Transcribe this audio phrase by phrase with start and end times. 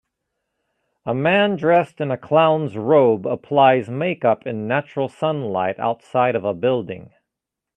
[1.05, 6.43] A man dressed in a clown 's robe applies makeup in natural sunlight outside of
[6.43, 7.11] a building.